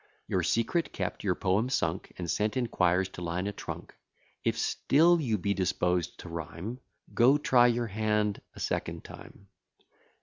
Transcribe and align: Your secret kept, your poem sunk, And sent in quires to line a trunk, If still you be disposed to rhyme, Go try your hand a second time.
Your 0.27 0.41
secret 0.41 0.93
kept, 0.93 1.23
your 1.23 1.35
poem 1.35 1.69
sunk, 1.69 2.11
And 2.17 2.27
sent 2.27 2.57
in 2.57 2.65
quires 2.69 3.07
to 3.09 3.21
line 3.21 3.45
a 3.45 3.51
trunk, 3.51 3.93
If 4.43 4.57
still 4.57 5.21
you 5.21 5.37
be 5.37 5.53
disposed 5.53 6.17
to 6.21 6.27
rhyme, 6.29 6.79
Go 7.13 7.37
try 7.37 7.67
your 7.67 7.85
hand 7.85 8.41
a 8.55 8.59
second 8.59 9.03
time. 9.03 9.45